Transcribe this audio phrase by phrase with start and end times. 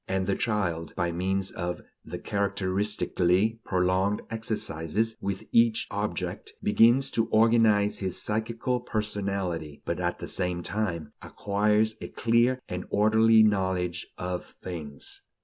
[0.07, 7.27] and the child, by means of the characteristically prolonged exercises with each object, begins to
[7.27, 14.07] organize his psychical personality, but at the same time acquires a clear and orderly knowledge
[14.17, 15.21] of things.